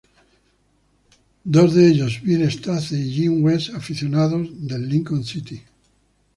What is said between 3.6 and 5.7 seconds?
aficionados del Lincoln City.